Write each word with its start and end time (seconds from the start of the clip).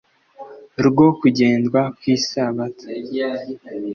Rwo 0.85 1.07
kugendwa 1.19 1.81
ku 1.97 2.03
isabato 2.15 2.87